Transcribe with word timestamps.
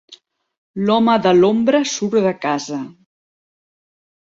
L'home 0.87 1.17
de 1.25 1.33
l'ombra 1.35 1.83
surt 1.93 2.19
de 2.29 2.33
casa. 2.47 2.83